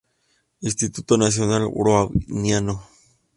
[0.69, 2.75] Instituto Nacional Browniano.